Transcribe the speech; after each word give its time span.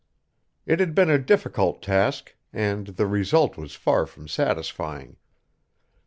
It 0.65 0.79
had 0.79 0.95
been 0.95 1.11
a 1.11 1.19
difficult 1.19 1.83
task, 1.83 2.35
and 2.51 2.87
the 2.87 3.05
result 3.05 3.55
was 3.55 3.75
far 3.75 4.07
from 4.07 4.27
satisfying. 4.27 5.17